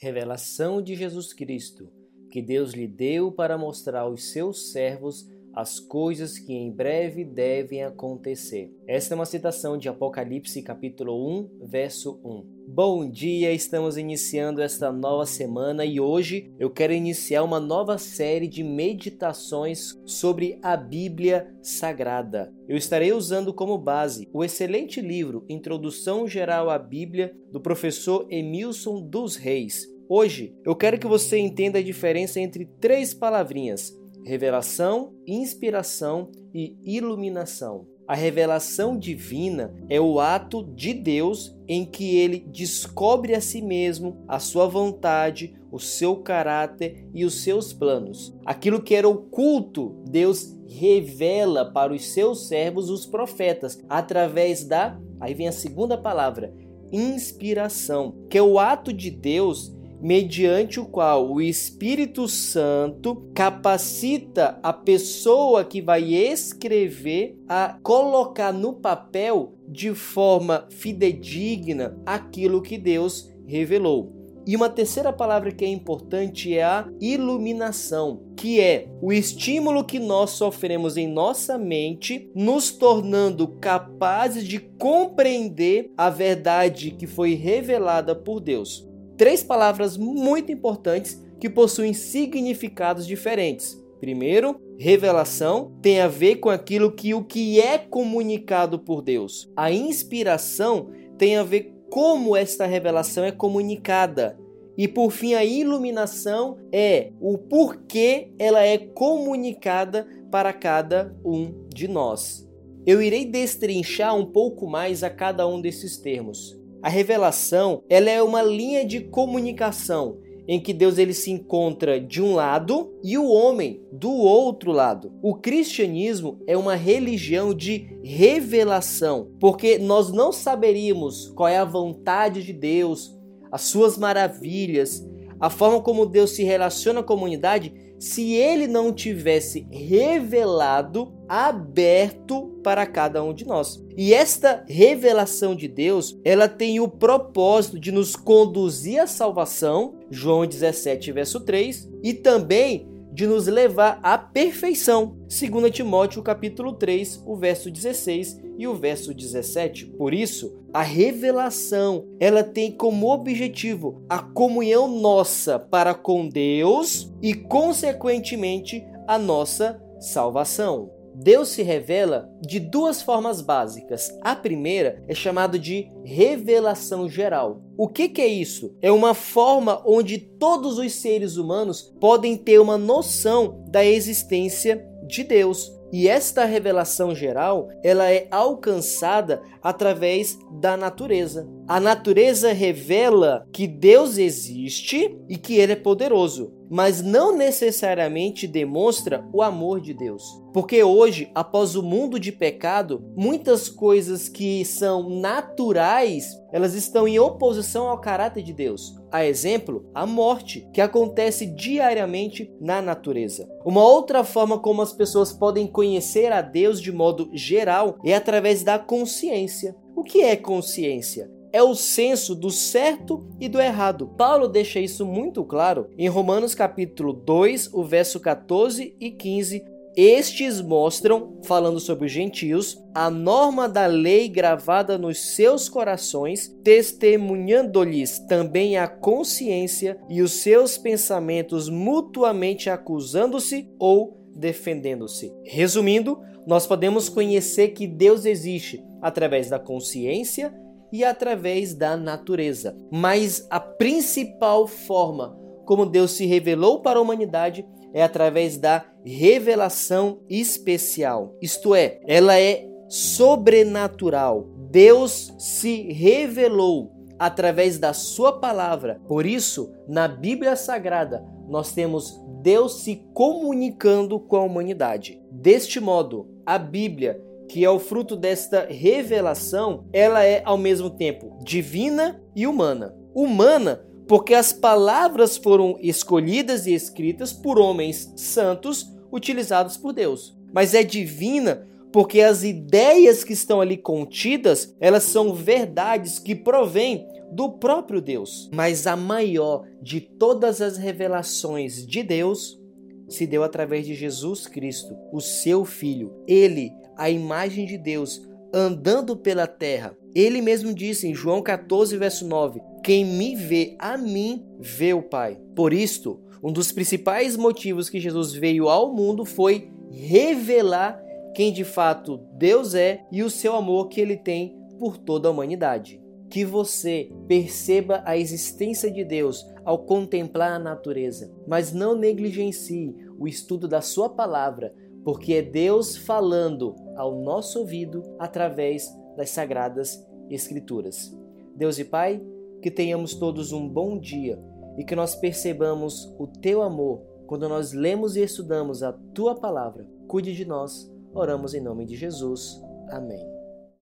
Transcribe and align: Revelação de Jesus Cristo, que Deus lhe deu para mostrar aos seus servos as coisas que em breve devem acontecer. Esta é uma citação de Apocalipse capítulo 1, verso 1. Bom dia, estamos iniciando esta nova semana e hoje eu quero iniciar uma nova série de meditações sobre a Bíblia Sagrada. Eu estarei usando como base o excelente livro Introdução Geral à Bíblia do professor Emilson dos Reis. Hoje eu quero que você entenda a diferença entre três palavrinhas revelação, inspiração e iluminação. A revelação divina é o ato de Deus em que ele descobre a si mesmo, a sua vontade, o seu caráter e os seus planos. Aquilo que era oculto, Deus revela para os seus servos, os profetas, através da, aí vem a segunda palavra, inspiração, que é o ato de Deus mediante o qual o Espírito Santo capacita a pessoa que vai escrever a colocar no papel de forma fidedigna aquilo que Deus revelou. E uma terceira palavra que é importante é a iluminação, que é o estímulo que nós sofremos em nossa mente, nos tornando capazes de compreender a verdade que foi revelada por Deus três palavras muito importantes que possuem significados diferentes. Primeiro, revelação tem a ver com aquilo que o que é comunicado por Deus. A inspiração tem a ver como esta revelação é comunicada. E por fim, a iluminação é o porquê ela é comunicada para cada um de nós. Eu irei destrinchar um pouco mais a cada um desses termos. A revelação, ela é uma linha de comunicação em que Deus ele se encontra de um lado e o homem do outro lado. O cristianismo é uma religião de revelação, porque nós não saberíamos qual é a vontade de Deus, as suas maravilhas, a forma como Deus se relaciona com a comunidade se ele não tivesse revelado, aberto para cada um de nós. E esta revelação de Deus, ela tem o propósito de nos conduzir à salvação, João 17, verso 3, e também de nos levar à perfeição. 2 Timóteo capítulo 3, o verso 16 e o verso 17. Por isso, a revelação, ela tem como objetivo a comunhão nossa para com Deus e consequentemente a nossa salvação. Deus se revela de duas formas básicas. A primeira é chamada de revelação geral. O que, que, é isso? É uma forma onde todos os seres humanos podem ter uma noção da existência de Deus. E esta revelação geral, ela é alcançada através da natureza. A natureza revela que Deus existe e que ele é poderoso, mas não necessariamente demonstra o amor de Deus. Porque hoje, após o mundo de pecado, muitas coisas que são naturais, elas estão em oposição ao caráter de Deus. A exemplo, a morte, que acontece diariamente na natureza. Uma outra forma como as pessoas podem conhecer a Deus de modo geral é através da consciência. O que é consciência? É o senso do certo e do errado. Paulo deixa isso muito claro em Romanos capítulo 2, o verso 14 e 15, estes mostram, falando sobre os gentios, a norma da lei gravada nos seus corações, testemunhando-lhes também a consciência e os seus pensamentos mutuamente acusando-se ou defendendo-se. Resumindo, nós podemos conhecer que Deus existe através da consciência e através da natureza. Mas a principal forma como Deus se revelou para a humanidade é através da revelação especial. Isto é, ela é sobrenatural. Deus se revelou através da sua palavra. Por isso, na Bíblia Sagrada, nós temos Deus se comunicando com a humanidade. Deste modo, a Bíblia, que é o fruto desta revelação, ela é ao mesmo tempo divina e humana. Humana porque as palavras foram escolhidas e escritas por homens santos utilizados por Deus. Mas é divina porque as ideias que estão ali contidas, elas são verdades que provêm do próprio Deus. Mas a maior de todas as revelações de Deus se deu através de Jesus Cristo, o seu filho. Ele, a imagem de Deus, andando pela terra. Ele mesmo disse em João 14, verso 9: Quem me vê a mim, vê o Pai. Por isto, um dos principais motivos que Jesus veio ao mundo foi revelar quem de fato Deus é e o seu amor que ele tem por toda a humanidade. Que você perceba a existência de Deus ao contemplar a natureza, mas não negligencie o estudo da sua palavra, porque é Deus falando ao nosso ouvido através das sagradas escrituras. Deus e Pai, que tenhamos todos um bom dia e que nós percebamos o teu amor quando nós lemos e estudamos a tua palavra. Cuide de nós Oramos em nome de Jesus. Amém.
Revelação 0.00 0.82
de 0.82 0.94
Jesus 0.94 1.32
Cristo, 1.32 1.90
que 2.30 2.42
Deus 2.42 2.72
lhe 2.72 2.86
deu 2.86 3.30
para 3.30 3.56
mostrar 3.56 4.00
aos 4.00 4.32
seus 4.32 4.72
servos 4.72 5.28
as 5.54 5.78
coisas 5.78 6.38
que 6.38 6.52
em 6.52 6.70
breve 6.70 7.24
devem 7.24 7.84
acontecer. 7.84 8.72
Esta 8.86 9.14
é 9.14 9.16
uma 9.16 9.24
citação 9.24 9.78
de 9.78 9.88
Apocalipse 9.88 10.60
capítulo 10.62 11.14
1, 11.40 11.66
verso 11.66 12.20
1. 12.24 12.54
Bom 12.66 13.08
dia, 13.08 13.52
estamos 13.52 13.96
iniciando 13.96 14.60
esta 14.60 14.90
nova 14.90 15.26
semana 15.26 15.84
e 15.84 16.00
hoje 16.00 16.52
eu 16.58 16.70
quero 16.70 16.92
iniciar 16.92 17.44
uma 17.44 17.60
nova 17.60 17.98
série 17.98 18.48
de 18.48 18.64
meditações 18.64 19.94
sobre 20.04 20.58
a 20.62 20.76
Bíblia 20.76 21.54
Sagrada. 21.62 22.52
Eu 22.66 22.76
estarei 22.76 23.12
usando 23.12 23.52
como 23.52 23.78
base 23.78 24.28
o 24.32 24.42
excelente 24.42 25.00
livro 25.00 25.44
Introdução 25.48 26.26
Geral 26.26 26.68
à 26.68 26.78
Bíblia 26.78 27.36
do 27.52 27.60
professor 27.60 28.26
Emilson 28.30 29.00
dos 29.00 29.36
Reis. 29.36 29.86
Hoje 30.08 30.54
eu 30.64 30.74
quero 30.74 30.98
que 30.98 31.06
você 31.06 31.38
entenda 31.38 31.78
a 31.78 31.82
diferença 31.82 32.40
entre 32.40 32.66
três 32.80 33.14
palavrinhas 33.14 33.94
revelação, 34.24 35.12
inspiração 35.26 36.30
e 36.52 36.76
iluminação. 36.82 37.86
A 38.06 38.14
revelação 38.14 38.98
divina 38.98 39.74
é 39.88 39.98
o 39.98 40.20
ato 40.20 40.62
de 40.62 40.92
Deus 40.92 41.56
em 41.66 41.86
que 41.86 42.16
ele 42.16 42.38
descobre 42.38 43.34
a 43.34 43.40
si 43.40 43.62
mesmo, 43.62 44.22
a 44.28 44.38
sua 44.38 44.66
vontade, 44.66 45.54
o 45.72 45.78
seu 45.78 46.16
caráter 46.16 47.08
e 47.14 47.24
os 47.24 47.42
seus 47.42 47.72
planos. 47.72 48.34
Aquilo 48.44 48.82
que 48.82 48.94
era 48.94 49.08
oculto, 49.08 49.96
Deus 50.06 50.54
revela 50.68 51.64
para 51.64 51.94
os 51.94 52.12
seus 52.12 52.46
servos, 52.46 52.90
os 52.90 53.06
profetas, 53.06 53.82
através 53.88 54.64
da, 54.64 55.00
aí 55.18 55.32
vem 55.32 55.48
a 55.48 55.52
segunda 55.52 55.96
palavra, 55.96 56.52
inspiração, 56.92 58.14
que 58.28 58.36
é 58.36 58.42
o 58.42 58.58
ato 58.58 58.92
de 58.92 59.10
Deus 59.10 59.74
mediante 60.00 60.78
o 60.78 60.86
qual 60.86 61.30
o 61.30 61.40
Espírito 61.40 62.28
Santo 62.28 63.30
capacita 63.34 64.58
a 64.62 64.72
pessoa 64.72 65.64
que 65.64 65.80
vai 65.80 66.12
escrever 66.14 67.38
a 67.48 67.78
colocar 67.82 68.52
no 68.52 68.74
papel 68.74 69.54
de 69.68 69.94
forma 69.94 70.66
fidedigna 70.70 71.98
aquilo 72.04 72.62
que 72.62 72.78
Deus 72.78 73.32
revelou. 73.46 74.24
E 74.46 74.54
uma 74.54 74.68
terceira 74.68 75.10
palavra 75.10 75.50
que 75.50 75.64
é 75.64 75.68
importante 75.68 76.54
é 76.54 76.62
a 76.62 76.86
iluminação, 77.00 78.22
que 78.36 78.60
é 78.60 78.88
o 79.00 79.10
estímulo 79.10 79.84
que 79.84 79.98
nós 79.98 80.30
sofremos 80.30 80.98
em 80.98 81.08
nossa 81.08 81.56
mente, 81.56 82.30
nos 82.34 82.70
tornando 82.70 83.48
capazes 83.48 84.46
de 84.46 84.58
compreender 84.58 85.90
a 85.96 86.10
verdade 86.10 86.90
que 86.90 87.06
foi 87.06 87.32
revelada 87.32 88.14
por 88.14 88.38
Deus 88.38 88.86
três 89.16 89.42
palavras 89.42 89.96
muito 89.96 90.50
importantes 90.50 91.22
que 91.40 91.50
possuem 91.50 91.92
significados 91.92 93.06
diferentes. 93.06 93.82
Primeiro, 94.00 94.60
revelação 94.78 95.72
tem 95.80 96.00
a 96.00 96.08
ver 96.08 96.36
com 96.36 96.50
aquilo 96.50 96.92
que 96.92 97.14
o 97.14 97.24
que 97.24 97.60
é 97.60 97.78
comunicado 97.78 98.78
por 98.78 99.00
Deus. 99.00 99.50
A 99.56 99.72
inspiração 99.72 100.90
tem 101.16 101.36
a 101.36 101.42
ver 101.42 101.72
como 101.90 102.36
esta 102.36 102.66
revelação 102.66 103.24
é 103.24 103.32
comunicada. 103.32 104.38
E 104.76 104.88
por 104.88 105.10
fim, 105.10 105.34
a 105.34 105.44
iluminação 105.44 106.58
é 106.72 107.12
o 107.20 107.38
porquê 107.38 108.32
ela 108.38 108.62
é 108.62 108.76
comunicada 108.76 110.06
para 110.30 110.52
cada 110.52 111.16
um 111.24 111.68
de 111.72 111.86
nós. 111.86 112.48
Eu 112.84 113.00
irei 113.00 113.24
destrinchar 113.24 114.14
um 114.14 114.26
pouco 114.26 114.66
mais 114.66 115.02
a 115.02 115.08
cada 115.08 115.46
um 115.46 115.60
desses 115.60 115.96
termos. 115.96 116.60
A 116.84 116.90
revelação, 116.90 117.82
ela 117.88 118.10
é 118.10 118.22
uma 118.22 118.42
linha 118.42 118.84
de 118.84 119.00
comunicação 119.00 120.18
em 120.46 120.60
que 120.60 120.74
Deus 120.74 120.98
ele 120.98 121.14
se 121.14 121.30
encontra 121.30 121.98
de 121.98 122.20
um 122.20 122.34
lado 122.34 122.92
e 123.02 123.16
o 123.16 123.26
homem 123.26 123.80
do 123.90 124.12
outro 124.12 124.70
lado. 124.70 125.10
O 125.22 125.34
cristianismo 125.34 126.42
é 126.46 126.54
uma 126.58 126.74
religião 126.74 127.54
de 127.54 127.88
revelação, 128.04 129.30
porque 129.40 129.78
nós 129.78 130.12
não 130.12 130.30
saberíamos 130.30 131.32
qual 131.34 131.48
é 131.48 131.56
a 131.56 131.64
vontade 131.64 132.42
de 132.42 132.52
Deus, 132.52 133.18
as 133.50 133.62
suas 133.62 133.96
maravilhas, 133.96 135.08
a 135.40 135.48
forma 135.48 135.80
como 135.80 136.04
Deus 136.04 136.32
se 136.32 136.44
relaciona 136.44 137.02
com 137.02 137.14
a 137.14 137.16
comunidade 137.16 137.72
se 138.04 138.34
ele 138.34 138.66
não 138.66 138.92
tivesse 138.92 139.66
revelado, 139.70 141.10
aberto 141.26 142.54
para 142.62 142.86
cada 142.86 143.24
um 143.24 143.32
de 143.32 143.46
nós. 143.46 143.82
E 143.96 144.12
esta 144.12 144.62
revelação 144.68 145.54
de 145.54 145.66
Deus, 145.66 146.20
ela 146.22 146.46
tem 146.46 146.80
o 146.80 146.86
propósito 146.86 147.78
de 147.78 147.90
nos 147.90 148.14
conduzir 148.14 149.00
à 149.00 149.06
salvação, 149.06 149.94
João 150.10 150.46
17, 150.46 151.12
verso 151.12 151.40
3, 151.40 151.88
e 152.02 152.12
também 152.12 152.86
de 153.14 153.28
nos 153.28 153.46
levar 153.46 154.00
à 154.02 154.18
perfeição. 154.18 155.16
2 155.28 155.70
Timóteo 155.70 156.20
capítulo 156.20 156.72
3, 156.72 157.22
o 157.24 157.36
verso 157.36 157.70
16 157.70 158.42
e 158.58 158.66
o 158.66 158.74
verso 158.74 159.14
17. 159.14 159.86
Por 159.86 160.12
isso, 160.12 160.60
a 160.72 160.82
revelação, 160.82 162.08
ela 162.18 162.42
tem 162.42 162.72
como 162.72 163.12
objetivo 163.12 164.04
a 164.08 164.18
comunhão 164.18 164.88
nossa 164.88 165.60
para 165.60 165.94
com 165.94 166.28
Deus 166.28 167.12
e 167.22 167.34
consequentemente 167.34 168.84
a 169.06 169.16
nossa 169.16 169.80
salvação. 170.00 170.90
Deus 171.14 171.50
se 171.50 171.62
revela 171.62 172.28
de 172.40 172.58
duas 172.58 173.00
formas 173.00 173.40
básicas. 173.40 174.10
A 174.20 174.34
primeira 174.34 175.02
é 175.08 175.14
chamada 175.14 175.58
de 175.58 175.90
revelação 176.04 177.08
geral. 177.08 177.62
O 177.76 177.88
que, 177.88 178.08
que, 178.08 178.20
é 178.20 178.26
isso? 178.26 178.76
É 178.82 178.90
uma 178.90 179.14
forma 179.14 179.82
onde 179.86 180.18
todos 180.18 180.78
os 180.78 180.92
seres 180.92 181.36
humanos 181.36 181.94
podem 182.00 182.36
ter 182.36 182.60
uma 182.60 182.76
noção 182.76 183.64
da 183.68 183.84
existência 183.84 184.84
de 185.06 185.22
Deus. 185.22 185.72
E 185.92 186.08
esta 186.08 186.44
revelação 186.44 187.14
geral, 187.14 187.68
ela 187.80 188.10
é 188.10 188.26
alcançada 188.28 189.40
através 189.62 190.36
da 190.60 190.76
natureza. 190.76 191.48
A 191.68 191.78
natureza 191.78 192.52
revela 192.52 193.46
que 193.52 193.68
Deus 193.68 194.18
existe 194.18 195.16
e 195.28 195.36
que 195.36 195.54
ele 195.54 195.74
é 195.74 195.76
poderoso, 195.76 196.52
mas 196.74 197.00
não 197.00 197.36
necessariamente 197.36 198.48
demonstra 198.48 199.24
o 199.32 199.40
amor 199.42 199.80
de 199.80 199.94
Deus. 199.94 200.42
Porque 200.52 200.82
hoje, 200.82 201.30
após 201.32 201.76
o 201.76 201.84
mundo 201.84 202.18
de 202.18 202.32
pecado, 202.32 203.00
muitas 203.16 203.68
coisas 203.68 204.28
que 204.28 204.64
são 204.64 205.08
naturais, 205.08 206.36
elas 206.52 206.74
estão 206.74 207.06
em 207.06 207.16
oposição 207.16 207.88
ao 207.88 208.00
caráter 208.00 208.42
de 208.42 208.52
Deus. 208.52 209.00
A 209.12 209.24
exemplo, 209.24 209.88
a 209.94 210.04
morte, 210.04 210.68
que 210.72 210.80
acontece 210.80 211.46
diariamente 211.46 212.52
na 212.60 212.82
natureza. 212.82 213.48
Uma 213.64 213.86
outra 213.86 214.24
forma 214.24 214.58
como 214.58 214.82
as 214.82 214.92
pessoas 214.92 215.32
podem 215.32 215.68
conhecer 215.68 216.32
a 216.32 216.42
Deus 216.42 216.82
de 216.82 216.90
modo 216.90 217.30
geral 217.32 217.98
é 218.04 218.16
através 218.16 218.64
da 218.64 218.80
consciência. 218.80 219.76
O 219.94 220.02
que 220.02 220.22
é 220.22 220.34
consciência? 220.34 221.30
É 221.54 221.62
o 221.62 221.72
senso 221.76 222.34
do 222.34 222.50
certo 222.50 223.24
e 223.38 223.48
do 223.48 223.60
errado. 223.60 224.08
Paulo 224.18 224.48
deixa 224.48 224.80
isso 224.80 225.06
muito 225.06 225.44
claro 225.44 225.88
em 225.96 226.08
Romanos 226.08 226.52
capítulo 226.52 227.12
2, 227.12 227.72
o 227.72 227.84
verso 227.84 228.18
14 228.18 228.96
e 228.98 229.10
15, 229.12 229.64
estes 229.96 230.60
mostram, 230.60 231.38
falando 231.44 231.78
sobre 231.78 232.06
os 232.06 232.10
gentios, 232.10 232.82
a 232.92 233.08
norma 233.08 233.68
da 233.68 233.86
lei 233.86 234.28
gravada 234.28 234.98
nos 234.98 235.36
seus 235.36 235.68
corações, 235.68 236.48
testemunhando-lhes 236.64 238.18
também 238.18 238.76
a 238.76 238.88
consciência 238.88 239.96
e 240.10 240.20
os 240.22 240.32
seus 240.32 240.76
pensamentos 240.76 241.68
mutuamente 241.68 242.68
acusando-se 242.68 243.70
ou 243.78 244.18
defendendo-se. 244.34 245.32
Resumindo, 245.44 246.18
nós 246.44 246.66
podemos 246.66 247.08
conhecer 247.08 247.68
que 247.68 247.86
Deus 247.86 248.24
existe 248.24 248.82
através 249.00 249.48
da 249.48 249.60
consciência 249.60 250.52
e 250.94 251.02
através 251.02 251.74
da 251.74 251.96
natureza. 251.96 252.78
Mas 252.88 253.44
a 253.50 253.58
principal 253.58 254.68
forma 254.68 255.36
como 255.66 255.84
Deus 255.84 256.12
se 256.12 256.24
revelou 256.24 256.82
para 256.82 257.00
a 257.00 257.02
humanidade 257.02 257.66
é 257.92 258.00
através 258.00 258.56
da 258.56 258.84
revelação 259.04 260.20
especial. 260.30 261.36
Isto 261.42 261.74
é, 261.74 262.00
ela 262.06 262.38
é 262.38 262.64
sobrenatural. 262.88 264.46
Deus 264.70 265.34
se 265.36 265.92
revelou 265.92 266.92
através 267.18 267.76
da 267.76 267.92
sua 267.92 268.38
palavra. 268.38 269.00
Por 269.08 269.26
isso, 269.26 269.72
na 269.88 270.06
Bíblia 270.06 270.54
Sagrada, 270.54 271.24
nós 271.48 271.72
temos 271.72 272.22
Deus 272.40 272.82
se 272.84 273.04
comunicando 273.12 274.20
com 274.20 274.36
a 274.36 274.44
humanidade. 274.44 275.20
Deste 275.32 275.80
modo, 275.80 276.28
a 276.46 276.56
Bíblia, 276.56 277.20
que 277.48 277.64
é 277.64 277.70
o 277.70 277.78
fruto 277.78 278.16
desta 278.16 278.66
revelação, 278.68 279.84
ela 279.92 280.24
é 280.24 280.42
ao 280.44 280.56
mesmo 280.56 280.90
tempo 280.90 281.38
divina 281.42 282.20
e 282.34 282.46
humana. 282.46 282.94
Humana 283.14 283.84
porque 284.06 284.34
as 284.34 284.52
palavras 284.52 285.36
foram 285.36 285.78
escolhidas 285.80 286.66
e 286.66 286.74
escritas 286.74 287.32
por 287.32 287.58
homens 287.58 288.12
santos 288.16 288.92
utilizados 289.10 289.76
por 289.76 289.92
Deus. 289.92 290.36
Mas 290.52 290.74
é 290.74 290.82
divina 290.82 291.66
porque 291.92 292.20
as 292.20 292.42
ideias 292.42 293.22
que 293.22 293.32
estão 293.32 293.60
ali 293.60 293.76
contidas, 293.76 294.74
elas 294.80 295.04
são 295.04 295.32
verdades 295.32 296.18
que 296.18 296.34
provêm 296.34 297.06
do 297.30 297.52
próprio 297.52 298.00
Deus. 298.00 298.50
Mas 298.52 298.86
a 298.86 298.96
maior 298.96 299.64
de 299.80 300.00
todas 300.00 300.60
as 300.60 300.76
revelações 300.76 301.86
de 301.86 302.02
Deus 302.02 302.60
se 303.08 303.26
deu 303.26 303.44
através 303.44 303.86
de 303.86 303.94
Jesus 303.94 304.46
Cristo, 304.46 304.96
o 305.12 305.20
seu 305.20 305.64
filho. 305.64 306.12
Ele, 306.26 306.72
a 306.96 307.10
imagem 307.10 307.66
de 307.66 307.78
Deus, 307.78 308.22
andando 308.52 309.16
pela 309.16 309.46
terra. 309.46 309.96
Ele 310.14 310.40
mesmo 310.40 310.72
disse 310.72 311.08
em 311.08 311.14
João 311.14 311.42
14, 311.42 311.96
verso 311.96 312.26
9: 312.26 312.60
Quem 312.82 313.04
me 313.04 313.34
vê 313.34 313.76
a 313.78 313.98
mim, 313.98 314.44
vê 314.60 314.94
o 314.94 315.02
Pai. 315.02 315.38
Por 315.56 315.72
isto, 315.72 316.20
um 316.42 316.52
dos 316.52 316.70
principais 316.70 317.36
motivos 317.36 317.88
que 317.88 317.98
Jesus 317.98 318.32
veio 318.32 318.68
ao 318.68 318.94
mundo 318.94 319.24
foi 319.24 319.70
revelar 319.90 321.02
quem 321.34 321.52
de 321.52 321.64
fato 321.64 322.20
Deus 322.34 322.74
é 322.74 323.04
e 323.10 323.22
o 323.22 323.30
seu 323.30 323.56
amor 323.56 323.88
que 323.88 324.00
ele 324.00 324.16
tem 324.16 324.56
por 324.78 324.96
toda 324.96 325.26
a 325.26 325.30
humanidade. 325.30 326.00
Que 326.30 326.44
você 326.44 327.10
perceba 327.26 328.02
a 328.04 328.16
existência 328.16 328.90
de 328.90 329.04
Deus 329.04 329.44
ao 329.64 329.78
contemplar 329.78 330.52
a 330.52 330.58
natureza, 330.58 331.32
mas 331.46 331.72
não 331.72 331.96
negligencie 331.96 332.94
o 333.18 333.26
estudo 333.26 333.66
da 333.66 333.80
sua 333.80 334.08
palavra, 334.08 334.74
porque 335.04 335.34
é 335.34 335.42
Deus 335.42 335.96
falando 335.96 336.74
ao 336.96 337.20
nosso 337.20 337.60
ouvido 337.60 338.02
através 338.18 338.88
das 339.16 339.30
sagradas 339.30 340.04
escrituras. 340.30 341.16
Deus 341.54 341.78
e 341.78 341.84
Pai, 341.84 342.20
que 342.62 342.70
tenhamos 342.70 343.14
todos 343.14 343.52
um 343.52 343.68
bom 343.68 343.98
dia 343.98 344.42
e 344.78 344.84
que 344.84 344.96
nós 344.96 345.14
percebamos 345.14 346.12
o 346.18 346.26
teu 346.26 346.62
amor 346.62 347.02
quando 347.26 347.48
nós 347.48 347.72
lemos 347.72 348.16
e 348.16 348.22
estudamos 348.22 348.82
a 348.82 348.92
tua 348.92 349.34
palavra. 349.34 349.86
Cuide 350.08 350.34
de 350.34 350.44
nós 350.44 350.92
Oramos 351.14 351.54
em 351.54 351.60
nome 351.60 351.86
de 351.86 351.94
Jesus. 351.94 352.60
Amém. 352.90 353.43